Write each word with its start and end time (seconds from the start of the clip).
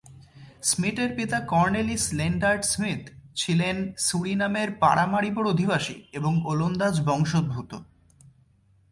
স্মিটের 0.63 1.09
পিতা 1.15 1.39
কর্নেলিস 1.45 2.03
লেন্ডার্ট 2.13 2.63
স্মিট 2.63 3.03
ছিলেন 3.35 3.77
সুরিনামের 3.97 4.69
পারামারিবোর 4.79 5.45
অধিবাসী 5.47 5.97
এবং 6.11 6.33
ওলন্দাজ 6.45 6.95
বংশোদ্ভূত। 7.05 7.71